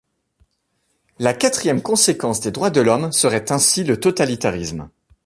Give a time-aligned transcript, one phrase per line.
[1.19, 4.89] La quatrième conséquence des droits de l’homme serait ainsi le totalitarisme.